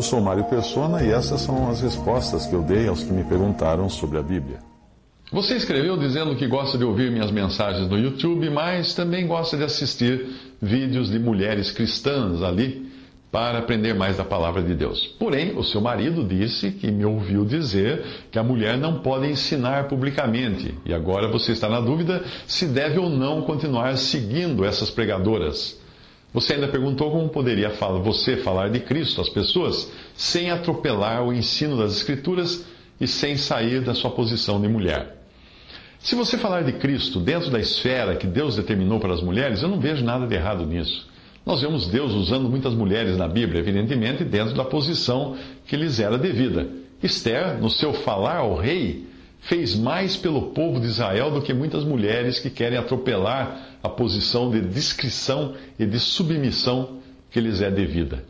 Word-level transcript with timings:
Eu 0.00 0.04
sou 0.04 0.18
Mário 0.18 0.44
Persona 0.44 1.02
e 1.02 1.10
essas 1.10 1.42
são 1.42 1.68
as 1.68 1.82
respostas 1.82 2.46
que 2.46 2.54
eu 2.54 2.62
dei 2.62 2.88
aos 2.88 3.04
que 3.04 3.12
me 3.12 3.22
perguntaram 3.22 3.86
sobre 3.90 4.16
a 4.16 4.22
Bíblia. 4.22 4.58
Você 5.30 5.56
escreveu 5.56 5.94
dizendo 5.98 6.34
que 6.36 6.46
gosta 6.46 6.78
de 6.78 6.84
ouvir 6.84 7.10
minhas 7.10 7.30
mensagens 7.30 7.86
no 7.86 7.98
YouTube, 7.98 8.48
mas 8.48 8.94
também 8.94 9.26
gosta 9.26 9.58
de 9.58 9.64
assistir 9.64 10.26
vídeos 10.58 11.10
de 11.10 11.18
mulheres 11.18 11.70
cristãs 11.70 12.42
ali 12.42 12.90
para 13.30 13.58
aprender 13.58 13.92
mais 13.92 14.16
da 14.16 14.24
palavra 14.24 14.62
de 14.62 14.74
Deus. 14.74 15.06
Porém, 15.18 15.54
o 15.54 15.62
seu 15.62 15.82
marido 15.82 16.24
disse 16.24 16.70
que 16.70 16.90
me 16.90 17.04
ouviu 17.04 17.44
dizer 17.44 18.02
que 18.30 18.38
a 18.38 18.42
mulher 18.42 18.78
não 18.78 19.00
pode 19.00 19.26
ensinar 19.26 19.86
publicamente, 19.86 20.74
e 20.86 20.94
agora 20.94 21.28
você 21.28 21.52
está 21.52 21.68
na 21.68 21.78
dúvida 21.78 22.24
se 22.46 22.64
deve 22.64 22.98
ou 22.98 23.10
não 23.10 23.42
continuar 23.42 23.98
seguindo 23.98 24.64
essas 24.64 24.88
pregadoras. 24.88 25.78
Você 26.32 26.54
ainda 26.54 26.68
perguntou 26.68 27.10
como 27.10 27.28
poderia 27.28 27.70
você 28.02 28.36
falar 28.36 28.70
de 28.70 28.78
Cristo 28.78 29.20
às 29.20 29.28
pessoas 29.28 29.90
sem 30.20 30.50
atropelar 30.50 31.26
o 31.26 31.32
ensino 31.32 31.78
das 31.78 31.96
Escrituras 31.96 32.66
e 33.00 33.06
sem 33.06 33.38
sair 33.38 33.80
da 33.80 33.94
sua 33.94 34.10
posição 34.10 34.60
de 34.60 34.68
mulher. 34.68 35.16
Se 35.98 36.14
você 36.14 36.36
falar 36.36 36.62
de 36.62 36.72
Cristo 36.72 37.18
dentro 37.18 37.50
da 37.50 37.58
esfera 37.58 38.14
que 38.14 38.26
Deus 38.26 38.56
determinou 38.56 39.00
para 39.00 39.14
as 39.14 39.22
mulheres, 39.22 39.62
eu 39.62 39.68
não 39.70 39.80
vejo 39.80 40.04
nada 40.04 40.26
de 40.26 40.34
errado 40.34 40.66
nisso. 40.66 41.08
Nós 41.44 41.62
vemos 41.62 41.88
Deus 41.88 42.12
usando 42.12 42.50
muitas 42.50 42.74
mulheres 42.74 43.16
na 43.16 43.26
Bíblia, 43.26 43.60
evidentemente, 43.60 44.22
dentro 44.22 44.54
da 44.54 44.62
posição 44.62 45.38
que 45.66 45.74
lhes 45.74 45.98
era 45.98 46.18
devida. 46.18 46.68
Esther, 47.02 47.58
no 47.58 47.70
seu 47.70 47.94
falar 47.94 48.40
ao 48.40 48.56
rei, 48.56 49.06
fez 49.40 49.74
mais 49.74 50.18
pelo 50.18 50.50
povo 50.50 50.80
de 50.80 50.86
Israel 50.86 51.30
do 51.30 51.40
que 51.40 51.54
muitas 51.54 51.82
mulheres 51.82 52.38
que 52.38 52.50
querem 52.50 52.78
atropelar 52.78 53.78
a 53.82 53.88
posição 53.88 54.50
de 54.50 54.60
discrição 54.60 55.54
e 55.78 55.86
de 55.86 55.98
submissão 55.98 56.98
que 57.30 57.40
lhes 57.40 57.62
é 57.62 57.70
devida. 57.70 58.22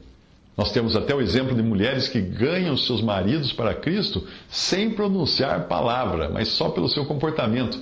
Nós 0.57 0.73
temos 0.73 0.95
até 0.97 1.15
o 1.15 1.21
exemplo 1.21 1.55
de 1.55 1.63
mulheres 1.63 2.09
que 2.09 2.21
ganham 2.21 2.77
seus 2.77 3.01
maridos 3.01 3.53
para 3.53 3.75
Cristo 3.75 4.27
sem 4.49 4.91
pronunciar 4.91 5.67
palavra, 5.69 6.29
mas 6.29 6.49
só 6.49 6.69
pelo 6.69 6.89
seu 6.89 7.05
comportamento. 7.07 7.79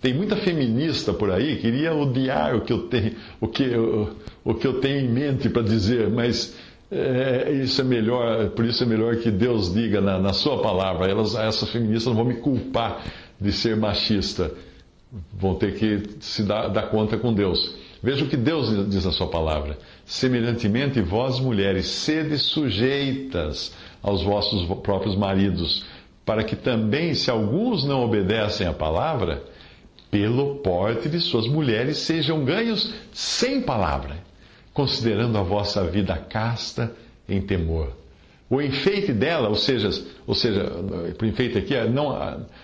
Tem 0.00 0.12
muita 0.12 0.36
feminista 0.36 1.12
por 1.12 1.30
aí 1.30 1.56
que 1.56 1.66
iria 1.66 1.94
odiar 1.94 2.54
o 2.54 2.60
que 2.60 2.72
eu 2.72 2.88
tenho, 2.88 3.12
o 3.40 3.48
que, 3.48 3.64
o, 3.76 4.10
o 4.44 4.54
que 4.54 4.66
eu 4.66 4.80
tenho 4.80 5.00
em 5.00 5.08
mente 5.08 5.48
para 5.48 5.62
dizer, 5.62 6.10
mas 6.10 6.56
é, 6.90 7.50
isso 7.52 7.80
é 7.80 7.84
melhor, 7.84 8.50
por 8.50 8.64
isso 8.64 8.82
é 8.82 8.86
melhor 8.86 9.16
que 9.16 9.30
Deus 9.30 9.72
diga 9.72 10.00
na, 10.00 10.18
na 10.18 10.32
sua 10.32 10.60
palavra. 10.62 11.10
Elas, 11.10 11.34
essas 11.34 11.70
feministas 11.70 12.06
não 12.06 12.14
vão 12.14 12.24
me 12.24 12.34
culpar 12.34 13.02
de 13.40 13.52
ser 13.52 13.76
machista. 13.76 14.50
Vão 15.32 15.54
ter 15.54 15.74
que 15.74 16.02
se 16.20 16.42
dar, 16.42 16.68
dar 16.68 16.88
conta 16.90 17.16
com 17.16 17.32
Deus. 17.32 17.74
Veja 18.06 18.24
o 18.24 18.28
que 18.28 18.36
Deus 18.36 18.88
diz 18.88 19.04
na 19.04 19.10
sua 19.10 19.26
palavra. 19.26 19.76
Semelhantemente, 20.04 21.00
vós 21.00 21.40
mulheres, 21.40 21.88
sede 21.88 22.38
sujeitas 22.38 23.74
aos 24.00 24.22
vossos 24.22 24.64
próprios 24.78 25.16
maridos, 25.16 25.84
para 26.24 26.44
que 26.44 26.54
também, 26.54 27.14
se 27.14 27.32
alguns 27.32 27.84
não 27.84 28.04
obedecem 28.04 28.64
à 28.64 28.72
palavra, 28.72 29.42
pelo 30.08 30.58
porte 30.58 31.08
de 31.08 31.18
suas 31.18 31.48
mulheres 31.48 31.98
sejam 31.98 32.44
ganhos 32.44 32.94
sem 33.12 33.60
palavra, 33.60 34.18
considerando 34.72 35.36
a 35.36 35.42
vossa 35.42 35.82
vida 35.82 36.16
casta 36.16 36.94
em 37.28 37.40
temor. 37.40 37.90
O 38.48 38.62
enfeite 38.62 39.12
dela, 39.12 39.48
ou 39.48 39.56
seja, 39.56 39.90
ou 40.24 40.34
seja, 40.34 40.70
o 41.20 41.26
enfeite 41.26 41.58
aqui 41.58 41.74
é 41.74 41.88
não 41.88 42.16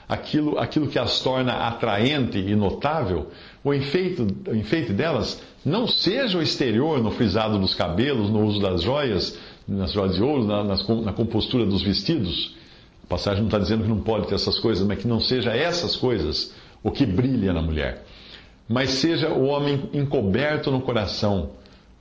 aquilo, 0.08 0.56
aquilo 0.58 0.86
que 0.86 0.98
as 0.98 1.20
torna 1.20 1.54
atraente 1.66 2.38
e 2.38 2.54
notável, 2.54 3.28
o 3.64 3.74
enfeite, 3.74 4.22
o 4.46 4.54
enfeite 4.54 4.92
delas 4.92 5.42
não 5.64 5.88
seja 5.88 6.38
o 6.38 6.42
exterior 6.42 7.02
no 7.02 7.10
frisado 7.10 7.58
dos 7.58 7.74
cabelos, 7.74 8.30
no 8.30 8.44
uso 8.44 8.60
das 8.60 8.82
joias, 8.82 9.36
nas 9.66 9.92
joias 9.92 10.14
de 10.14 10.22
ouro, 10.22 10.44
na, 10.44 10.62
na 10.62 11.12
compostura 11.12 11.66
dos 11.66 11.82
vestidos. 11.82 12.54
A 13.04 13.06
passagem 13.08 13.40
não 13.40 13.48
está 13.48 13.58
dizendo 13.58 13.82
que 13.82 13.88
não 13.88 14.00
pode 14.00 14.28
ter 14.28 14.36
essas 14.36 14.60
coisas, 14.60 14.86
mas 14.86 14.98
que 14.98 15.08
não 15.08 15.20
seja 15.20 15.50
essas 15.50 15.96
coisas 15.96 16.54
o 16.82 16.90
que 16.90 17.04
brilha 17.04 17.52
na 17.52 17.62
mulher. 17.62 18.04
Mas 18.68 18.90
seja 18.90 19.30
o 19.30 19.44
homem 19.46 19.90
encoberto 19.92 20.70
no 20.70 20.80
coração, 20.80 21.50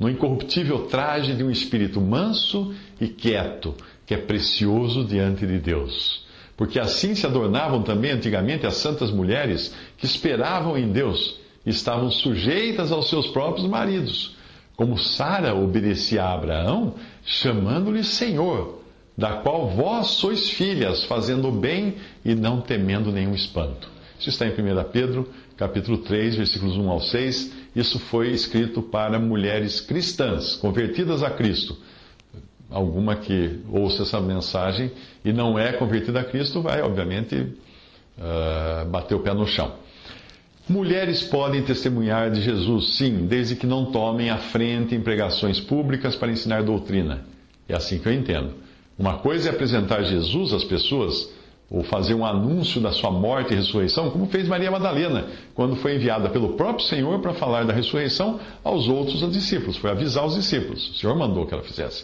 no 0.01 0.09
incorruptível 0.09 0.87
traje 0.87 1.35
de 1.35 1.43
um 1.43 1.51
espírito 1.51 2.01
manso 2.01 2.73
e 2.99 3.07
quieto, 3.07 3.75
que 4.03 4.15
é 4.15 4.17
precioso 4.17 5.05
diante 5.05 5.45
de 5.45 5.59
Deus. 5.59 6.25
Porque 6.57 6.79
assim 6.79 7.13
se 7.13 7.27
adornavam 7.27 7.83
também 7.83 8.09
antigamente 8.09 8.65
as 8.65 8.77
santas 8.77 9.11
mulheres 9.11 9.75
que 9.99 10.07
esperavam 10.07 10.75
em 10.75 10.91
Deus 10.91 11.39
e 11.63 11.69
estavam 11.69 12.09
sujeitas 12.09 12.91
aos 12.91 13.09
seus 13.09 13.27
próprios 13.27 13.67
maridos, 13.67 14.35
como 14.75 14.97
Sara 14.97 15.53
obedecia 15.53 16.23
a 16.23 16.33
Abraão, 16.33 16.95
chamando-lhe 17.23 18.03
Senhor, 18.03 18.81
da 19.15 19.33
qual 19.33 19.69
vós 19.69 20.07
sois 20.07 20.49
filhas, 20.49 21.03
fazendo 21.03 21.49
o 21.49 21.51
bem 21.51 21.97
e 22.25 22.33
não 22.33 22.59
temendo 22.59 23.11
nenhum 23.11 23.35
espanto. 23.35 23.87
Isso 24.21 24.29
está 24.29 24.45
em 24.45 24.51
1 24.51 24.83
Pedro, 24.91 25.27
capítulo 25.57 25.97
3, 25.97 26.35
versículos 26.35 26.77
1 26.77 26.89
ao 26.91 26.99
6. 26.99 27.53
Isso 27.75 27.97
foi 27.97 28.29
escrito 28.29 28.83
para 28.83 29.17
mulheres 29.17 29.81
cristãs, 29.81 30.55
convertidas 30.55 31.23
a 31.23 31.31
Cristo. 31.31 31.75
Alguma 32.69 33.15
que 33.15 33.59
ouça 33.67 34.03
essa 34.03 34.21
mensagem 34.21 34.91
e 35.25 35.33
não 35.33 35.57
é 35.57 35.73
convertida 35.73 36.19
a 36.19 36.23
Cristo 36.23 36.61
vai, 36.61 36.83
obviamente, 36.83 37.35
uh, 37.35 38.85
bater 38.91 39.15
o 39.15 39.21
pé 39.21 39.33
no 39.33 39.47
chão. 39.47 39.73
Mulheres 40.69 41.23
podem 41.23 41.63
testemunhar 41.63 42.29
de 42.29 42.41
Jesus, 42.41 42.97
sim, 42.97 43.25
desde 43.25 43.55
que 43.55 43.65
não 43.65 43.85
tomem 43.85 44.29
a 44.29 44.37
frente 44.37 44.93
em 44.93 45.01
pregações 45.01 45.59
públicas 45.59 46.15
para 46.15 46.31
ensinar 46.31 46.61
doutrina. 46.61 47.25
É 47.67 47.75
assim 47.75 47.97
que 47.97 48.07
eu 48.07 48.13
entendo. 48.13 48.53
Uma 48.99 49.17
coisa 49.17 49.49
é 49.49 49.51
apresentar 49.51 50.03
Jesus 50.03 50.53
às 50.53 50.63
pessoas 50.63 51.40
ou 51.71 51.83
fazer 51.83 52.13
um 52.13 52.25
anúncio 52.25 52.81
da 52.81 52.91
sua 52.91 53.09
morte 53.09 53.53
e 53.53 53.55
ressurreição, 53.55 54.11
como 54.11 54.27
fez 54.27 54.45
Maria 54.45 54.69
Madalena, 54.69 55.27
quando 55.55 55.77
foi 55.77 55.95
enviada 55.95 56.29
pelo 56.29 56.49
próprio 56.49 56.85
Senhor 56.85 57.19
para 57.19 57.33
falar 57.33 57.63
da 57.63 57.71
ressurreição 57.71 58.41
aos 58.61 58.89
outros 58.89 59.21
discípulos, 59.31 59.77
foi 59.77 59.89
avisar 59.89 60.25
os 60.25 60.35
discípulos. 60.35 60.89
O 60.89 60.93
Senhor 60.95 61.15
mandou 61.15 61.47
que 61.47 61.53
ela 61.53 61.63
fizesse. 61.63 62.03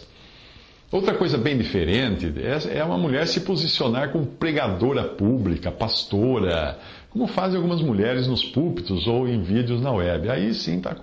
Outra 0.90 1.12
coisa 1.12 1.36
bem 1.36 1.58
diferente 1.58 2.32
é, 2.38 2.78
é 2.78 2.82
uma 2.82 2.96
mulher 2.96 3.26
se 3.26 3.40
posicionar 3.40 4.10
como 4.10 4.24
pregadora 4.24 5.04
pública, 5.04 5.70
pastora, 5.70 6.78
como 7.10 7.26
fazem 7.26 7.58
algumas 7.58 7.82
mulheres 7.82 8.26
nos 8.26 8.42
púlpitos 8.42 9.06
ou 9.06 9.28
em 9.28 9.42
vídeos 9.42 9.82
na 9.82 9.92
web. 9.92 10.30
Aí 10.30 10.54
sim 10.54 10.78
está 10.78 10.96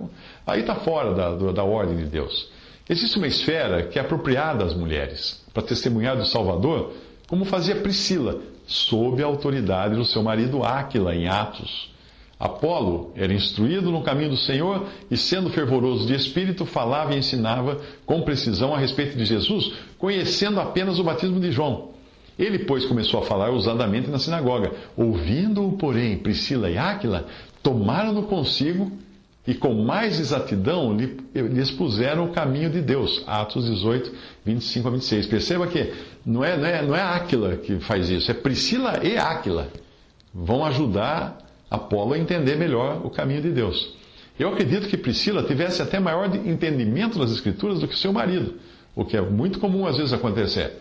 aí 0.44 0.64
tá 0.64 0.74
fora 0.74 1.14
da, 1.14 1.52
da 1.52 1.62
ordem 1.62 1.98
de 1.98 2.06
Deus. 2.06 2.50
Existe 2.88 3.16
uma 3.16 3.28
esfera 3.28 3.84
que 3.84 3.96
é 3.96 4.02
apropriada 4.02 4.64
às 4.64 4.74
mulheres 4.74 5.44
para 5.54 5.62
testemunhar 5.62 6.16
do 6.16 6.26
Salvador, 6.26 6.92
como 7.28 7.44
fazia 7.44 7.76
Priscila, 7.76 8.40
sob 8.66 9.22
a 9.22 9.26
autoridade 9.26 9.94
do 9.94 10.04
seu 10.04 10.22
marido 10.22 10.64
Áquila, 10.64 11.14
em 11.14 11.28
Atos. 11.28 11.94
Apolo 12.38 13.12
era 13.16 13.32
instruído 13.32 13.90
no 13.90 14.02
caminho 14.02 14.30
do 14.30 14.36
Senhor 14.36 14.86
e, 15.10 15.16
sendo 15.16 15.48
fervoroso 15.48 16.06
de 16.06 16.14
espírito, 16.14 16.66
falava 16.66 17.14
e 17.14 17.18
ensinava 17.18 17.80
com 18.04 18.20
precisão 18.22 18.74
a 18.74 18.78
respeito 18.78 19.16
de 19.16 19.24
Jesus, 19.24 19.72
conhecendo 19.98 20.60
apenas 20.60 20.98
o 20.98 21.04
batismo 21.04 21.40
de 21.40 21.50
João. 21.50 21.96
Ele, 22.38 22.58
pois, 22.58 22.84
começou 22.84 23.20
a 23.20 23.24
falar 23.24 23.48
ousadamente 23.48 24.10
na 24.10 24.18
sinagoga. 24.18 24.72
Ouvindo-o, 24.94 25.72
porém, 25.72 26.18
Priscila 26.18 26.70
e 26.70 26.76
Áquila, 26.76 27.26
tomaram-no 27.62 28.24
consigo 28.24 28.92
e 29.46 29.54
com 29.54 29.74
mais 29.74 30.18
exatidão 30.18 30.96
lhe 30.96 31.60
expuseram 31.60 32.24
o 32.24 32.32
caminho 32.32 32.68
de 32.68 32.80
Deus. 32.80 33.22
Atos 33.26 33.66
18, 33.66 34.12
25 34.44 34.88
a 34.88 34.90
26. 34.90 35.26
Perceba 35.26 35.66
que 35.68 35.92
não 36.24 36.44
é, 36.44 36.56
não 36.56 36.66
é, 36.66 36.82
não 36.82 36.96
é 36.96 37.00
Áquila 37.00 37.56
que 37.56 37.78
faz 37.78 38.10
isso, 38.10 38.30
é 38.30 38.34
Priscila 38.34 39.00
e 39.04 39.16
Áquila. 39.16 39.68
Vão 40.34 40.64
ajudar 40.66 41.38
Apolo 41.70 42.14
a 42.14 42.18
entender 42.18 42.56
melhor 42.56 43.04
o 43.04 43.10
caminho 43.10 43.42
de 43.42 43.50
Deus. 43.50 43.94
Eu 44.38 44.50
acredito 44.50 44.88
que 44.88 44.96
Priscila 44.96 45.42
tivesse 45.44 45.80
até 45.80 45.98
maior 45.98 46.34
entendimento 46.34 47.18
das 47.18 47.30
Escrituras 47.30 47.80
do 47.80 47.88
que 47.88 47.96
seu 47.96 48.12
marido, 48.12 48.54
o 48.94 49.04
que 49.04 49.16
é 49.16 49.20
muito 49.20 49.58
comum 49.58 49.86
às 49.86 49.96
vezes 49.96 50.12
acontecer. 50.12 50.72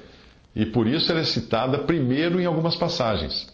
E 0.56 0.65
por 0.65 0.88
isso 0.88 1.12
ela 1.12 1.21
é 1.21 1.23
citada 1.23 1.79
primeiro 1.79 2.39
em 2.39 2.45
algumas 2.45 2.75
passagens. 2.75 3.47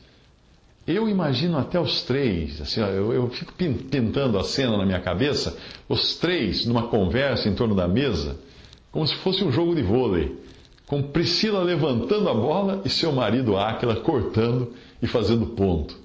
Eu 0.86 1.08
imagino 1.08 1.58
até 1.58 1.80
os 1.80 2.02
três, 2.04 2.60
assim, 2.60 2.82
eu, 2.82 3.14
eu 3.14 3.30
fico 3.30 3.54
pintando 3.54 4.40
a 4.40 4.44
cena 4.44 4.78
na 4.78 4.86
minha 4.86 5.00
cabeça, 5.00 5.56
os 5.88 6.16
três 6.16 6.66
numa 6.66 6.88
conversa 6.88 7.48
em 7.48 7.54
torno 7.54 7.76
da 7.76 7.88
mesa, 7.88 8.40
como 8.92 9.06
se 9.06 9.16
fosse 9.16 9.44
um 9.44 9.52
jogo 9.52 9.76
de 9.76 9.84
vôlei, 9.84 10.36
com 10.88 11.04
Priscila 11.04 11.62
levantando 11.62 12.28
a 12.28 12.34
bola 12.34 12.82
e 12.84 12.90
seu 12.90 13.12
marido 13.12 13.58
Áquila 13.58 13.98
cortando 13.98 14.74
e 15.02 15.08
fazendo 15.08 15.46
ponto, 15.48 15.96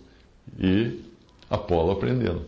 e 0.58 1.00
Apolo 1.48 1.92
aprendendo. 1.92 2.42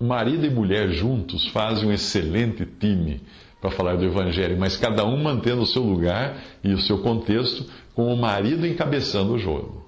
Marido 0.00 0.46
e 0.46 0.50
mulher 0.50 0.90
juntos 0.90 1.46
fazem 1.48 1.88
um 1.88 1.92
excelente 1.92 2.66
time 2.66 3.20
para 3.60 3.70
falar 3.70 3.96
do 3.96 4.04
Evangelho, 4.04 4.58
mas 4.58 4.76
cada 4.76 5.04
um 5.04 5.22
mantendo 5.22 5.62
o 5.62 5.66
seu 5.66 5.82
lugar 5.82 6.42
e 6.62 6.72
o 6.72 6.80
seu 6.80 6.98
contexto, 6.98 7.64
com 7.94 8.12
o 8.12 8.16
marido 8.16 8.66
encabeçando 8.66 9.34
o 9.34 9.38
jogo. 9.38 9.85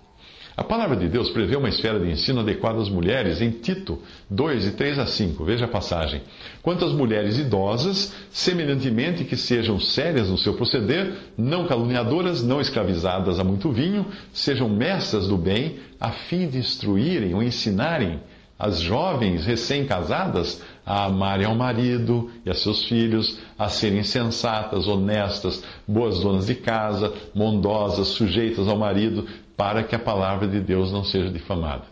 A 0.59 0.65
palavra 0.65 0.97
de 0.97 1.09
Deus 1.09 1.31
prevê 1.31 1.55
uma 1.55 1.69
esfera 1.69 2.01
de 2.01 2.11
ensino 2.11 2.41
adequada 2.41 2.81
às 2.81 2.89
mulheres 2.89 3.41
em 3.41 3.49
Tito 3.49 4.03
2, 4.29 4.65
de 4.65 4.71
3 4.73 4.99
a 4.99 5.07
5. 5.07 5.45
Veja 5.45 5.67
a 5.67 5.69
passagem. 5.69 6.21
Quanto 6.63 6.85
às 6.85 6.91
mulheres 6.91 7.39
idosas, 7.39 8.13
semelhantemente 8.33 9.23
que 9.23 9.37
sejam 9.37 9.79
sérias 9.79 10.29
no 10.29 10.37
seu 10.37 10.55
proceder, 10.55 11.13
não 11.39 11.69
caluniadoras, 11.69 12.43
não 12.43 12.61
escravizadas 12.61 13.39
a 13.39 13.45
muito 13.45 13.71
vinho, 13.71 14.05
sejam 14.33 14.69
mestras 14.69 15.29
do 15.29 15.39
bem, 15.39 15.77
a 16.01 16.11
fim 16.11 16.49
de 16.49 16.59
instruírem 16.59 17.35
ou 17.35 17.41
ensinarem 17.41 18.19
as 18.59 18.81
jovens 18.81 19.47
recém-casadas 19.47 20.61
a 20.85 21.05
amarem 21.05 21.47
ao 21.47 21.55
marido 21.55 22.33
e 22.45 22.51
a 22.51 22.55
seus 22.55 22.85
filhos, 22.87 23.39
a 23.57 23.69
serem 23.69 24.03
sensatas, 24.03 24.89
honestas, 24.89 25.63
boas 25.87 26.19
donas 26.19 26.47
de 26.47 26.57
casa, 26.57 27.13
bondosas, 27.33 28.09
sujeitas 28.09 28.67
ao 28.67 28.77
marido, 28.77 29.25
para 29.59 29.83
que 29.83 29.93
a 29.97 29.99
palavra 29.99 30.47
de 30.47 30.61
Deus 30.61 30.93
não 30.93 31.03
seja 31.03 31.29
difamada. 31.29 31.83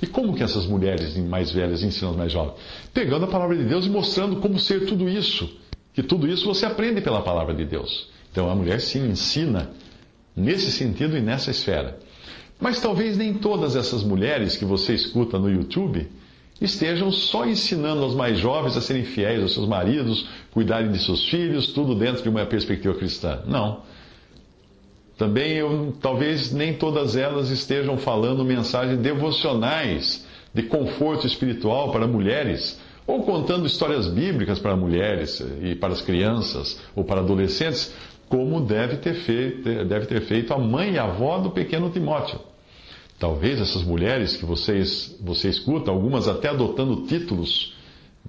E 0.00 0.06
como 0.06 0.32
que 0.32 0.44
essas 0.44 0.64
mulheres 0.64 1.16
mais 1.16 1.50
velhas 1.50 1.82
ensinam 1.82 2.12
as 2.12 2.16
mais 2.16 2.32
jovens? 2.32 2.54
Pegando 2.94 3.24
a 3.24 3.28
palavra 3.28 3.56
de 3.56 3.64
Deus 3.64 3.84
e 3.84 3.90
mostrando 3.90 4.36
como 4.36 4.60
ser 4.60 4.86
tudo 4.86 5.08
isso. 5.08 5.50
Que 5.92 6.04
tudo 6.04 6.28
isso 6.28 6.46
você 6.46 6.64
aprende 6.64 7.00
pela 7.00 7.20
palavra 7.22 7.52
de 7.52 7.64
Deus. 7.64 8.08
Então 8.30 8.48
a 8.48 8.54
mulher 8.54 8.80
sim 8.80 9.08
ensina 9.08 9.72
nesse 10.36 10.70
sentido 10.70 11.16
e 11.16 11.20
nessa 11.20 11.50
esfera. 11.50 11.98
Mas 12.60 12.80
talvez 12.80 13.16
nem 13.16 13.34
todas 13.34 13.74
essas 13.74 14.04
mulheres 14.04 14.56
que 14.56 14.64
você 14.64 14.94
escuta 14.94 15.36
no 15.36 15.50
YouTube 15.50 16.08
estejam 16.60 17.10
só 17.10 17.44
ensinando 17.44 18.04
aos 18.04 18.14
mais 18.14 18.38
jovens 18.38 18.76
a 18.76 18.80
serem 18.80 19.04
fiéis 19.04 19.42
aos 19.42 19.52
seus 19.52 19.66
maridos, 19.66 20.28
cuidarem 20.52 20.92
de 20.92 20.98
seus 21.00 21.28
filhos, 21.28 21.72
tudo 21.72 21.96
dentro 21.96 22.22
de 22.22 22.28
uma 22.28 22.46
perspectiva 22.46 22.94
cristã. 22.94 23.42
Não. 23.48 23.82
Também 25.16 25.52
eu, 25.52 25.94
talvez 26.00 26.52
nem 26.52 26.74
todas 26.74 27.16
elas 27.16 27.50
estejam 27.50 27.96
falando 27.96 28.44
mensagens 28.44 28.98
devocionais 28.98 30.26
de 30.52 30.62
conforto 30.62 31.26
espiritual 31.26 31.90
para 31.90 32.06
mulheres, 32.06 32.78
ou 33.06 33.22
contando 33.22 33.66
histórias 33.66 34.08
bíblicas 34.08 34.58
para 34.58 34.76
mulheres 34.76 35.42
e 35.62 35.74
para 35.74 35.92
as 35.92 36.02
crianças 36.02 36.80
ou 36.94 37.04
para 37.04 37.20
adolescentes, 37.20 37.94
como 38.28 38.60
deve 38.60 38.96
ter 38.96 39.14
feito, 39.14 39.62
deve 39.84 40.06
ter 40.06 40.20
feito 40.22 40.52
a 40.52 40.58
mãe 40.58 40.94
e 40.94 40.98
a 40.98 41.04
avó 41.04 41.38
do 41.38 41.50
pequeno 41.50 41.90
Timóteo. 41.90 42.40
Talvez 43.18 43.60
essas 43.60 43.82
mulheres 43.82 44.36
que 44.36 44.44
vocês, 44.44 45.16
você 45.20 45.48
escuta, 45.48 45.90
algumas 45.90 46.28
até 46.28 46.48
adotando 46.48 47.06
títulos 47.06 47.74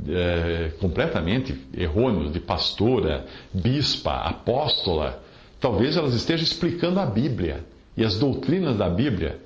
é, 0.07 0.71
completamente 0.79 1.59
errôneos, 1.75 2.31
de 2.31 2.39
pastora, 2.39 3.25
bispa, 3.53 4.13
apóstola, 4.13 5.21
Talvez 5.59 5.97
elas 5.97 6.13
estejam 6.13 6.43
explicando 6.43 6.99
a 6.99 7.05
Bíblia 7.05 7.65
e 7.95 8.03
as 8.03 8.17
doutrinas 8.17 8.77
da 8.77 8.89
Bíblia, 8.89 9.39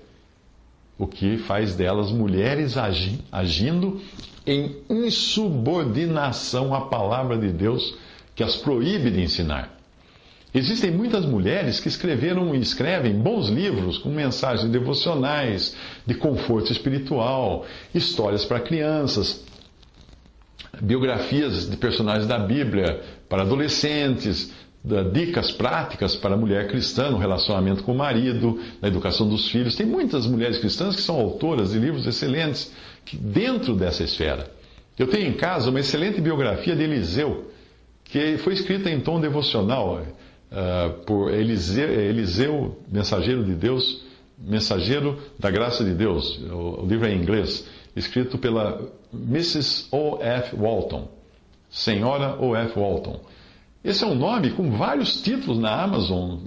o 0.97 1.07
que 1.07 1.37
faz 1.37 1.73
delas 1.73 2.11
mulheres 2.11 2.75
agindo 3.31 4.01
em 4.45 4.75
insubordinação 4.89 6.73
à 6.73 6.81
palavra 6.81 7.37
de 7.37 7.49
Deus 7.49 7.95
que 8.35 8.43
as 8.43 8.55
proíbe 8.55 9.09
de 9.09 9.21
ensinar. 9.21 9.77
Existem 10.53 10.91
muitas 10.91 11.25
mulheres 11.25 11.79
que 11.79 11.87
escreveram 11.87 12.53
e 12.53 12.59
escrevem 12.59 13.13
bons 13.13 13.47
livros 13.47 13.97
com 13.97 14.09
mensagens 14.09 14.69
devocionais, 14.69 15.75
de 16.05 16.13
conforto 16.13 16.73
espiritual, 16.73 17.65
histórias 17.95 18.43
para 18.43 18.59
crianças, 18.59 19.45
biografias 20.81 21.69
de 21.69 21.77
personagens 21.77 22.27
da 22.27 22.37
Bíblia 22.37 23.01
para 23.29 23.43
adolescentes, 23.43 24.51
dicas 25.11 25.51
práticas 25.51 26.15
para 26.15 26.33
a 26.33 26.37
mulher 26.37 26.67
cristã 26.67 27.11
no 27.11 27.17
relacionamento 27.17 27.83
com 27.83 27.91
o 27.91 27.97
marido, 27.97 28.59
na 28.81 28.87
educação 28.87 29.27
dos 29.27 29.47
filhos. 29.49 29.75
Tem 29.75 29.85
muitas 29.85 30.25
mulheres 30.25 30.57
cristãs 30.57 30.95
que 30.95 31.01
são 31.01 31.15
autoras 31.15 31.71
de 31.71 31.79
livros 31.79 32.07
excelentes 32.07 32.71
dentro 33.13 33.75
dessa 33.75 34.03
esfera. 34.03 34.49
Eu 34.97 35.07
tenho 35.07 35.27
em 35.27 35.33
casa 35.33 35.69
uma 35.69 35.79
excelente 35.79 36.19
biografia 36.19 36.75
de 36.75 36.83
Eliseu, 36.83 37.51
que 38.03 38.37
foi 38.39 38.53
escrita 38.53 38.89
em 38.89 38.99
tom 38.99 39.21
devocional 39.21 40.01
uh, 40.51 40.93
por 41.05 41.31
Eliseu, 41.31 41.89
Eliseu, 41.89 42.77
mensageiro 42.91 43.43
de 43.43 43.53
Deus, 43.53 44.03
mensageiro 44.37 45.19
da 45.39 45.51
graça 45.51 45.83
de 45.83 45.93
Deus. 45.93 46.39
O, 46.39 46.83
o 46.83 46.85
livro 46.87 47.07
é 47.07 47.13
em 47.13 47.21
inglês, 47.21 47.67
escrito 47.95 48.37
pela 48.37 48.81
Mrs. 49.13 49.87
O. 49.91 50.17
F. 50.21 50.55
Walton, 50.55 51.07
Senhora 51.69 52.35
O. 52.41 52.55
F. 52.55 52.79
Walton. 52.79 53.21
Esse 53.83 54.03
é 54.03 54.07
um 54.07 54.13
nome 54.13 54.51
com 54.51 54.69
vários 54.69 55.23
títulos 55.23 55.57
na 55.57 55.81
Amazon, 55.81 56.37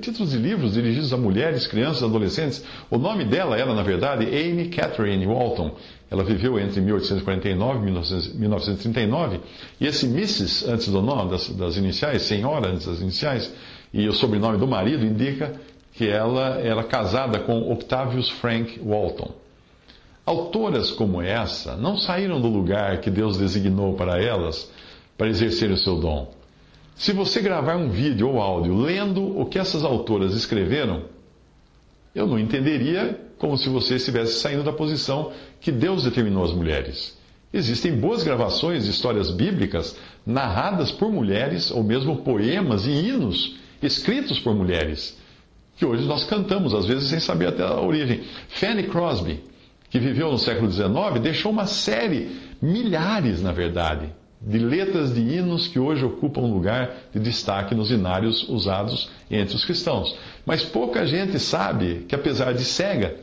títulos 0.00 0.30
de 0.30 0.38
livros 0.38 0.72
dirigidos 0.72 1.12
a 1.12 1.18
mulheres, 1.18 1.66
crianças, 1.66 2.02
adolescentes. 2.02 2.64
O 2.90 2.96
nome 2.96 3.26
dela 3.26 3.58
era, 3.58 3.74
na 3.74 3.82
verdade, 3.82 4.24
Amy 4.24 4.68
Catherine 4.68 5.26
Walton. 5.26 5.76
Ela 6.10 6.24
viveu 6.24 6.58
entre 6.58 6.80
1849 6.80 7.78
e 7.78 8.38
1939. 8.38 9.40
E 9.78 9.86
esse 9.86 10.06
Mrs., 10.06 10.66
antes 10.66 10.88
do 10.88 11.02
nome, 11.02 11.30
das, 11.30 11.50
das 11.50 11.76
iniciais, 11.76 12.22
senhora 12.22 12.70
antes 12.70 12.86
das 12.86 13.02
iniciais, 13.02 13.52
e 13.92 14.08
o 14.08 14.14
sobrenome 14.14 14.56
do 14.56 14.66
marido 14.66 15.04
indica 15.04 15.60
que 15.92 16.08
ela 16.08 16.58
era 16.58 16.82
casada 16.84 17.38
com 17.40 17.70
Octavius 17.70 18.30
Frank 18.30 18.80
Walton. 18.82 19.34
Autoras 20.24 20.90
como 20.90 21.20
essa 21.20 21.76
não 21.76 21.98
saíram 21.98 22.40
do 22.40 22.48
lugar 22.48 23.02
que 23.02 23.10
Deus 23.10 23.36
designou 23.36 23.92
para 23.92 24.22
elas 24.22 24.70
para 25.18 25.28
exercer 25.28 25.70
o 25.70 25.76
seu 25.76 25.96
dom. 26.00 26.37
Se 26.98 27.12
você 27.12 27.40
gravar 27.40 27.76
um 27.76 27.90
vídeo 27.90 28.28
ou 28.28 28.42
áudio 28.42 28.76
lendo 28.76 29.38
o 29.40 29.46
que 29.46 29.56
essas 29.56 29.84
autoras 29.84 30.34
escreveram, 30.34 31.04
eu 32.12 32.26
não 32.26 32.36
entenderia 32.36 33.18
como 33.38 33.56
se 33.56 33.68
você 33.68 33.94
estivesse 33.94 34.40
saindo 34.40 34.64
da 34.64 34.72
posição 34.72 35.30
que 35.60 35.70
Deus 35.70 36.02
determinou 36.02 36.42
às 36.42 36.52
mulheres. 36.52 37.16
Existem 37.54 37.96
boas 37.96 38.24
gravações 38.24 38.84
de 38.84 38.90
histórias 38.90 39.30
bíblicas 39.30 39.96
narradas 40.26 40.90
por 40.90 41.08
mulheres, 41.12 41.70
ou 41.70 41.84
mesmo 41.84 42.16
poemas 42.16 42.84
e 42.84 42.90
hinos 42.90 43.56
escritos 43.80 44.40
por 44.40 44.52
mulheres, 44.52 45.16
que 45.76 45.86
hoje 45.86 46.04
nós 46.04 46.24
cantamos, 46.24 46.74
às 46.74 46.84
vezes 46.84 47.08
sem 47.08 47.20
saber 47.20 47.46
até 47.46 47.62
a 47.62 47.80
origem. 47.80 48.24
Fanny 48.48 48.82
Crosby, 48.88 49.40
que 49.88 50.00
viveu 50.00 50.32
no 50.32 50.38
século 50.38 50.68
XIX, 50.68 51.20
deixou 51.22 51.52
uma 51.52 51.66
série, 51.66 52.28
milhares 52.60 53.40
na 53.40 53.52
verdade, 53.52 54.12
de 54.40 54.58
letras 54.58 55.12
de 55.12 55.20
hinos 55.20 55.66
que 55.66 55.78
hoje 55.78 56.04
ocupam 56.04 56.42
um 56.42 56.52
lugar 56.52 56.94
de 57.12 57.18
destaque 57.18 57.74
nos 57.74 57.90
inários 57.90 58.48
usados 58.48 59.10
entre 59.30 59.56
os 59.56 59.64
cristãos. 59.64 60.16
Mas 60.46 60.62
pouca 60.62 61.06
gente 61.06 61.38
sabe 61.38 62.06
que, 62.08 62.14
apesar 62.14 62.52
de 62.52 62.64
cega, 62.64 63.16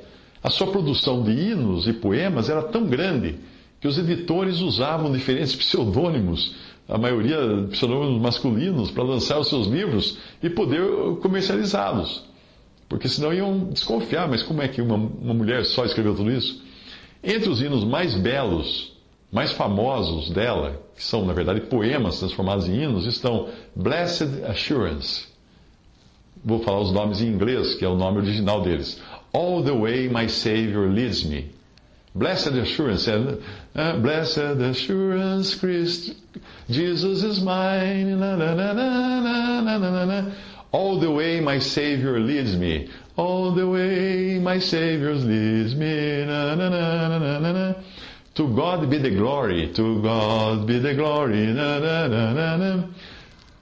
a 0.44 0.50
sua 0.50 0.68
produção 0.68 1.24
de 1.24 1.32
hinos 1.32 1.88
e 1.88 1.94
poemas 1.94 2.50
era 2.50 2.62
tão 2.64 2.86
grande 2.86 3.36
que 3.80 3.88
os 3.88 3.98
editores 3.98 4.60
usavam 4.60 5.12
diferentes 5.12 5.56
pseudônimos, 5.56 6.54
a 6.88 6.98
maioria 6.98 7.68
pseudônimos 7.72 8.22
masculinos, 8.22 8.92
para 8.92 9.04
lançar 9.04 9.40
os 9.40 9.48
seus 9.48 9.68
livros 9.68 10.18
e 10.44 10.50
poder 10.50 10.82
comercializá-los. 11.22 12.24
Porque 12.90 13.08
senão 13.08 13.34
iam 13.34 13.70
desconfiar, 13.72 14.28
mas 14.28 14.44
como 14.44 14.62
é 14.62 14.68
que 14.68 14.82
uma, 14.82 14.96
uma 14.96 15.34
mulher 15.34 15.66
só 15.66 15.86
escreveu 15.86 16.14
tudo 16.14 16.32
isso? 16.32 16.62
Entre 17.24 17.50
os 17.50 17.62
hinos 17.62 17.84
mais 17.84 18.14
belos 18.16 18.95
mais 19.36 19.52
famosos 19.52 20.30
dela, 20.30 20.80
que 20.96 21.04
são, 21.04 21.26
na 21.26 21.34
verdade, 21.34 21.60
poemas 21.60 22.20
transformados 22.20 22.70
em 22.70 22.82
hinos, 22.82 23.06
estão 23.06 23.50
Blessed 23.76 24.46
Assurance. 24.46 25.28
Vou 26.44 26.62
falar 26.64 26.80
os 26.80 26.94
nomes 26.94 27.22
em 27.22 27.28
inglês, 27.28 27.76
que 27.76 27.84
é 27.84 27.88
o 27.88 27.98
nome 27.98 28.20
original 28.20 28.62
deles. 28.62 29.02
All 29.34 29.62
the 29.62 29.74
way 29.74 30.08
my 30.08 30.30
Savior 30.30 30.90
leads 30.90 31.26
me. 31.26 31.54
Blessed 32.16 32.58
Assurance, 32.58 33.10
uh, 33.10 34.00
Blessed 34.02 34.62
Assurance, 34.62 35.54
Christ, 35.56 36.16
Jesus 36.70 37.24
is 37.24 37.42
mine. 37.42 38.18
Na, 38.18 38.38
na, 38.38 38.56
na, 38.56 40.32
All 40.72 40.98
the 40.98 41.12
way 41.12 41.42
my 41.42 41.60
Savior 41.60 42.22
leads 42.22 42.56
me. 42.56 42.90
All 43.18 43.52
the 43.52 43.68
way 43.68 44.40
my 44.40 44.60
Savior 44.60 45.14
leads 45.14 45.76
me. 45.76 46.24
To 48.36 48.48
God 48.54 48.90
be 48.90 48.98
the 48.98 49.12
glory, 49.12 49.72
to 49.74 50.02
God 50.02 50.68
be 50.68 50.80
the 50.80 50.94
glory. 50.94 51.48
Na, 51.48 51.80
na, 51.80 52.58
na, 52.58 52.84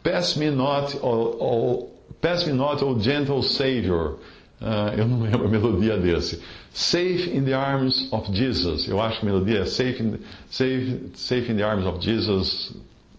Pass 0.04 0.36
me 0.36 0.50
not, 0.50 0.96
O, 1.02 1.10
o, 1.10 1.92
pass 2.22 2.46
me 2.46 2.54
not, 2.54 2.82
O 2.82 3.00
gentle 3.00 3.44
Savior. 3.44 4.18
Uh, 4.60 4.94
eu 4.98 5.08
não 5.08 5.22
lembro 5.22 5.46
a 5.46 5.50
melodia 5.50 5.98
desse. 5.98 6.42
Safe 6.74 7.30
in 7.30 7.46
the 7.46 7.54
Arms 7.54 8.08
of 8.12 8.34
Jesus. 8.34 8.88
Eu 8.88 9.00
acho 9.00 9.20
que 9.20 9.28
a 9.28 9.30
melodia 9.32 9.60
é 9.60 9.66
Safe 9.66 10.02
in, 10.02 10.20
safe, 10.50 11.12
safe 11.16 11.52
in 11.52 11.58
the 11.58 11.64
Arms 11.64 11.86
of 11.86 12.00
Jesus. 12.04 12.74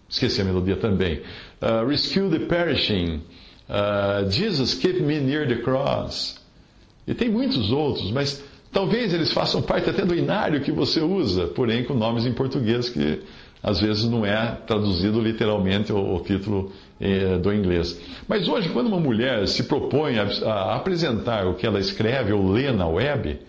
Esqueci 0.09 0.41
a 0.41 0.43
melodia 0.43 0.75
também. 0.75 1.21
Uh, 1.61 1.85
rescue 1.87 2.29
the 2.29 2.45
Perishing. 2.47 3.21
Uh, 3.69 4.29
Jesus, 4.29 4.73
keep 4.75 4.99
me 5.01 5.19
near 5.19 5.47
the 5.47 5.61
cross. 5.61 6.37
E 7.07 7.13
tem 7.13 7.29
muitos 7.29 7.71
outros, 7.71 8.11
mas 8.11 8.43
talvez 8.75 9.13
eles 9.13 9.31
façam 9.31 9.61
parte 9.61 9.89
até 9.89 10.03
do 10.03 10.13
inário 10.13 10.59
que 10.59 10.69
você 10.69 10.99
usa, 10.99 11.47
porém 11.47 11.85
com 11.85 11.93
nomes 11.93 12.25
em 12.25 12.33
português 12.33 12.89
que 12.89 13.21
às 13.63 13.79
vezes 13.79 14.03
não 14.03 14.25
é 14.25 14.57
traduzido 14.67 15.21
literalmente 15.21 15.93
o, 15.93 16.15
o 16.15 16.19
título 16.19 16.73
eh, 16.99 17.37
do 17.37 17.53
inglês. 17.53 17.97
Mas 18.27 18.49
hoje, 18.49 18.67
quando 18.67 18.87
uma 18.87 18.99
mulher 18.99 19.47
se 19.47 19.63
propõe 19.63 20.19
a, 20.19 20.23
a 20.23 20.75
apresentar 20.75 21.47
o 21.47 21.53
que 21.53 21.65
ela 21.65 21.79
escreve 21.79 22.33
ou 22.33 22.51
lê 22.51 22.69
na 22.73 22.85
web, 22.85 23.39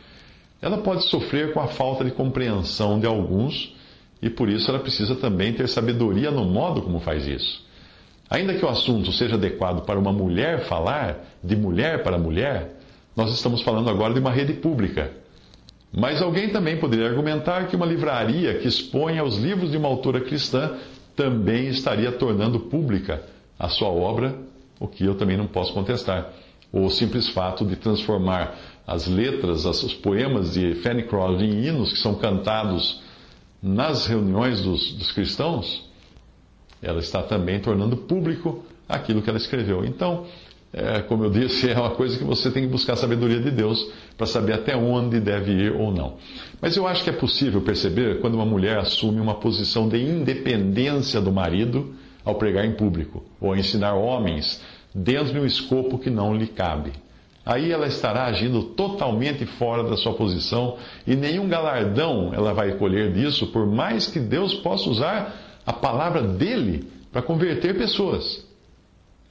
ela 0.63 0.79
pode 0.79 1.03
sofrer 1.09 1.53
com 1.53 1.59
a 1.59 1.67
falta 1.67 2.05
de 2.05 2.13
compreensão 2.13 3.01
de 3.01 3.07
alguns 3.07 3.75
e 4.23 4.31
por 4.31 4.49
isso 4.49 4.71
ela 4.71 4.79
precisa 4.79 5.17
também 5.17 5.53
ter 5.53 5.69
sabedoria 5.69 6.31
no 6.31 6.45
modo 6.45 6.83
como 6.83 7.01
faz 7.01 7.27
isso. 7.27 7.67
Ainda 8.31 8.55
que 8.55 8.65
o 8.65 8.69
assunto 8.69 9.11
seja 9.11 9.35
adequado 9.35 9.85
para 9.85 9.99
uma 9.99 10.13
mulher 10.13 10.67
falar, 10.67 11.19
de 11.43 11.57
mulher 11.57 12.05
para 12.05 12.17
mulher, 12.17 12.76
nós 13.17 13.33
estamos 13.33 13.63
falando 13.63 13.89
agora 13.89 14.13
de 14.13 14.21
uma 14.21 14.31
rede 14.31 14.53
pública. 14.53 15.11
Mas 15.93 16.21
alguém 16.21 16.51
também 16.51 16.77
poderia 16.77 17.07
argumentar 17.07 17.67
que 17.67 17.75
uma 17.75 17.87
livraria 17.87 18.59
que 18.59 18.69
exponha 18.69 19.25
os 19.25 19.39
livros 19.39 19.71
de 19.71 19.79
uma 19.79 19.89
autora 19.89 20.21
cristã 20.21 20.77
também 21.17 21.69
estaria 21.69 22.13
tornando 22.13 22.61
pública 22.61 23.23
a 23.59 23.71
sua 23.71 23.89
obra, 23.89 24.37
o 24.79 24.87
que 24.87 25.05
eu 25.05 25.15
também 25.15 25.39
não 25.39 25.47
posso 25.47 25.73
contestar. 25.73 26.31
O 26.71 26.91
simples 26.91 27.29
fato 27.31 27.65
de 27.65 27.77
transformar 27.77 28.55
as 28.87 29.07
letras, 29.07 29.65
os 29.65 29.95
poemas 29.95 30.53
de 30.53 30.75
Fanny 30.77 31.05
Crosby 31.05 31.45
em 31.45 31.65
hinos 31.65 31.93
que 31.95 31.99
são 31.99 32.17
cantados 32.17 33.01
nas 33.63 34.07
reuniões 34.07 34.61
dos, 34.61 34.93
dos 34.93 35.11
cristãos, 35.13 35.89
ela 36.83 37.01
está 37.01 37.23
também 37.23 37.59
tornando 37.61 37.97
público 37.97 38.63
aquilo 38.87 39.23
que 39.23 39.31
ela 39.31 39.39
escreveu. 39.39 39.85
Então, 39.85 40.27
é, 40.73 41.01
como 41.03 41.25
eu 41.25 41.31
disse, 41.31 41.71
é 41.71 41.79
uma 41.79 41.91
coisa 41.91 42.19
que 42.19 42.25
você 42.25 42.51
tem 42.51 42.65
que 42.65 42.69
buscar 42.69 42.95
a 42.95 42.97
sabedoria 42.97 43.41
de 43.41 43.51
Deus 43.51 43.91
para 44.17 44.27
saber 44.27 44.53
até 44.53 44.77
onde 44.77 45.21
deve 45.21 45.53
ir 45.53 45.73
ou 45.73 45.93
não. 45.93 46.17
Mas 46.61 46.77
eu 46.77 46.87
acho 46.87 47.03
que 47.05 47.11
é 47.11 47.13
possível 47.13 47.61
perceber 47.61 48.21
quando 48.21 48.35
uma 48.35 48.45
mulher 48.45 48.79
assume 48.79 49.21
uma 49.21 49.37
posição 49.37 49.89
de 49.89 49.99
independência 49.99 51.21
do 51.21 51.33
marido 51.33 51.95
ao 52.25 52.35
pregar 52.35 52.65
em 52.65 52.73
público 52.73 53.25
ou 53.41 53.57
ensinar 53.57 53.95
homens 53.95 54.61
dentro 54.95 55.33
de 55.33 55.39
um 55.39 55.47
escopo 55.47 55.99
que 55.99 56.11
não 56.11 56.35
lhe 56.35 56.47
cabe. 56.47 56.93
Aí 57.45 57.71
ela 57.71 57.87
estará 57.87 58.25
agindo 58.25 58.63
totalmente 58.63 59.47
fora 59.47 59.85
da 59.85 59.97
sua 59.97 60.15
posição 60.15 60.77
e 61.07 61.15
nenhum 61.15 61.49
galardão 61.49 62.35
ela 62.35 62.53
vai 62.53 62.73
colher 62.73 63.13
disso, 63.13 63.47
por 63.47 63.67
mais 63.67 64.09
que 64.09 64.19
Deus 64.19 64.53
possa 64.53 64.91
usar 64.91 65.61
a 65.65 65.73
palavra 65.73 66.23
dele 66.23 66.89
para 67.13 67.23
converter 67.23 67.79
pessoas. 67.79 68.46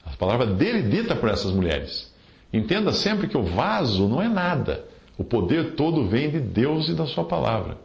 A 0.06 0.16
palavra 0.16 0.46
dele 0.46 0.82
dita 0.82 1.14
por 1.14 1.28
essas 1.28 1.52
mulheres. 1.52 2.12
Entenda 2.52 2.92
sempre 2.92 3.28
que 3.28 3.36
o 3.36 3.42
vaso 3.42 4.08
não 4.08 4.22
é 4.22 4.28
nada. 4.28 4.84
O 5.18 5.24
poder 5.24 5.74
todo 5.74 6.06
vem 6.06 6.30
de 6.30 6.40
Deus 6.40 6.88
e 6.88 6.94
da 6.94 7.06
sua 7.06 7.24
palavra. 7.24 7.78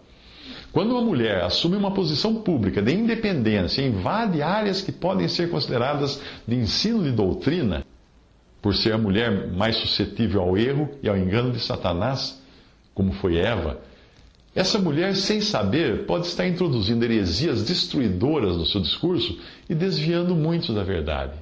Quando 0.71 0.91
uma 0.91 1.01
mulher 1.01 1.43
assume 1.43 1.75
uma 1.75 1.91
posição 1.91 2.35
pública 2.35 2.81
de 2.81 2.93
independência, 2.93 3.81
invade 3.81 4.41
áreas 4.41 4.81
que 4.81 4.91
podem 4.91 5.27
ser 5.27 5.49
consideradas 5.49 6.21
de 6.47 6.55
ensino 6.55 7.03
de 7.03 7.11
doutrina, 7.11 7.83
por 8.61 8.73
ser 8.73 8.93
a 8.93 8.97
mulher 8.97 9.49
mais 9.51 9.75
suscetível 9.77 10.41
ao 10.41 10.57
erro 10.57 10.89
e 11.03 11.09
ao 11.09 11.17
engano 11.17 11.51
de 11.51 11.59
Satanás, 11.59 12.41
como 12.93 13.11
foi 13.13 13.37
Eva, 13.37 13.81
essa 14.53 14.77
mulher, 14.77 15.15
sem 15.15 15.39
saber, 15.39 16.05
pode 16.05 16.27
estar 16.27 16.45
introduzindo 16.45 17.05
heresias 17.05 17.63
destruidoras 17.63 18.57
no 18.57 18.65
seu 18.65 18.81
discurso 18.81 19.39
e 19.69 19.73
desviando 19.73 20.35
muito 20.35 20.73
da 20.73 20.83
verdade. 20.83 21.33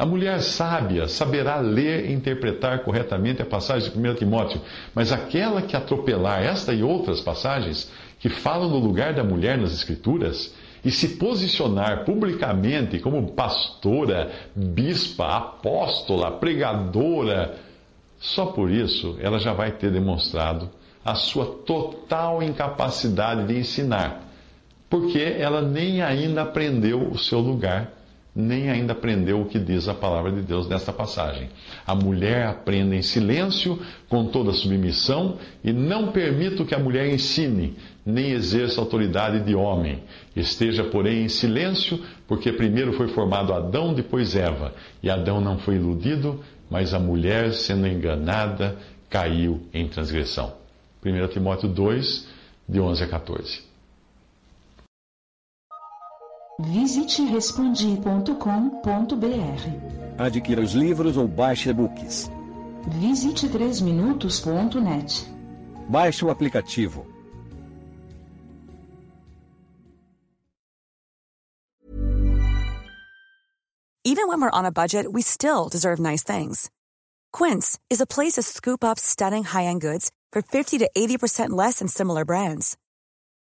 A 0.00 0.06
mulher 0.06 0.40
sábia 0.40 1.06
saberá 1.08 1.56
ler 1.58 2.08
e 2.08 2.14
interpretar 2.14 2.82
corretamente 2.84 3.42
a 3.42 3.44
passagem 3.44 3.92
de 3.92 3.98
1 3.98 4.14
Timóteo, 4.14 4.58
mas 4.94 5.12
aquela 5.12 5.60
que 5.60 5.76
atropelar 5.76 6.42
esta 6.42 6.72
e 6.72 6.82
outras 6.82 7.20
passagens 7.20 7.92
que 8.18 8.30
falam 8.30 8.70
no 8.70 8.78
lugar 8.78 9.12
da 9.12 9.22
mulher 9.22 9.58
nas 9.58 9.74
Escrituras 9.74 10.54
e 10.82 10.90
se 10.90 11.18
posicionar 11.18 12.06
publicamente 12.06 12.98
como 12.98 13.32
pastora, 13.32 14.30
bispa, 14.56 15.36
apóstola, 15.36 16.30
pregadora, 16.30 17.56
só 18.18 18.46
por 18.46 18.70
isso 18.70 19.18
ela 19.20 19.38
já 19.38 19.52
vai 19.52 19.72
ter 19.72 19.92
demonstrado 19.92 20.70
a 21.04 21.14
sua 21.14 21.44
total 21.44 22.42
incapacidade 22.42 23.46
de 23.46 23.58
ensinar, 23.58 24.22
porque 24.88 25.20
ela 25.20 25.60
nem 25.60 26.00
ainda 26.00 26.40
aprendeu 26.40 27.06
o 27.06 27.18
seu 27.18 27.40
lugar 27.40 27.99
nem 28.40 28.70
ainda 28.70 28.92
aprendeu 28.92 29.40
o 29.40 29.46
que 29.46 29.58
diz 29.58 29.86
a 29.88 29.94
palavra 29.94 30.32
de 30.32 30.40
Deus 30.40 30.68
nesta 30.68 30.92
passagem. 30.92 31.48
A 31.86 31.94
mulher 31.94 32.46
aprende 32.46 32.96
em 32.96 33.02
silêncio, 33.02 33.78
com 34.08 34.26
toda 34.26 34.52
submissão, 34.52 35.38
e 35.62 35.72
não 35.72 36.10
permito 36.10 36.64
que 36.64 36.74
a 36.74 36.78
mulher 36.78 37.06
ensine, 37.12 37.76
nem 38.04 38.30
exerça 38.32 38.80
autoridade 38.80 39.44
de 39.44 39.54
homem. 39.54 40.02
Esteja, 40.34 40.84
porém, 40.84 41.24
em 41.24 41.28
silêncio, 41.28 42.00
porque 42.26 42.52
primeiro 42.52 42.92
foi 42.94 43.08
formado 43.08 43.52
Adão, 43.52 43.94
depois 43.94 44.34
Eva. 44.34 44.74
E 45.02 45.10
Adão 45.10 45.40
não 45.40 45.58
foi 45.58 45.76
iludido, 45.76 46.40
mas 46.70 46.94
a 46.94 46.98
mulher, 46.98 47.52
sendo 47.52 47.86
enganada, 47.86 48.76
caiu 49.08 49.60
em 49.74 49.86
transgressão. 49.88 50.54
1 51.04 51.28
Timóteo 51.28 51.68
2, 51.68 52.28
de 52.68 52.80
11 52.80 53.04
a 53.04 53.06
14. 53.08 53.70
Visite 56.62 57.22
respondi.com.br. 57.22 60.18
Adquira 60.18 60.60
os 60.60 60.72
livros 60.72 61.16
ou 61.16 61.26
baixe 61.26 61.70
e-books. 61.70 62.30
Visite 63.00 63.48
3minutos.net. 63.48 65.26
Baixe 65.88 66.24
o 66.24 66.30
aplicativo. 66.30 67.06
Even 74.04 74.28
when 74.28 74.40
we're 74.40 74.50
on 74.50 74.66
a 74.66 74.72
budget, 74.72 75.10
we 75.10 75.22
still 75.22 75.68
deserve 75.68 76.00
nice 76.00 76.24
things. 76.24 76.70
Quince 77.32 77.78
is 77.88 78.00
a 78.00 78.06
place 78.06 78.34
to 78.34 78.42
scoop 78.42 78.82
up 78.82 78.98
stunning 78.98 79.44
high-end 79.44 79.80
goods 79.80 80.10
for 80.32 80.42
50 80.42 80.78
to 80.78 80.90
80% 80.96 81.50
less 81.50 81.78
than 81.78 81.88
similar 81.88 82.24
brands. 82.24 82.76